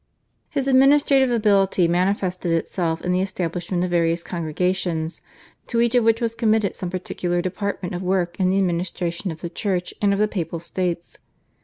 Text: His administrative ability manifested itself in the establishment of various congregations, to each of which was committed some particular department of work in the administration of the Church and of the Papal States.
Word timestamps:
His 0.49 0.67
administrative 0.67 1.29
ability 1.29 1.87
manifested 1.87 2.51
itself 2.51 3.03
in 3.03 3.11
the 3.11 3.21
establishment 3.21 3.83
of 3.83 3.91
various 3.91 4.23
congregations, 4.23 5.21
to 5.67 5.79
each 5.79 5.93
of 5.93 6.03
which 6.03 6.21
was 6.21 6.33
committed 6.33 6.75
some 6.75 6.89
particular 6.89 7.39
department 7.39 7.93
of 7.93 8.01
work 8.01 8.39
in 8.39 8.49
the 8.49 8.57
administration 8.57 9.29
of 9.29 9.41
the 9.41 9.49
Church 9.51 9.93
and 10.01 10.11
of 10.11 10.17
the 10.17 10.27
Papal 10.27 10.59
States. 10.59 11.19